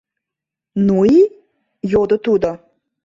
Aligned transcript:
—Ну 0.87 0.97
и?..— 1.17 1.19
йодо 1.91 2.17
тудо. 2.25 2.49